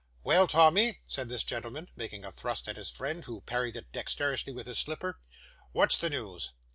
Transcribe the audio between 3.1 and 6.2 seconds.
who parried it dexterously with his slipper, 'what's the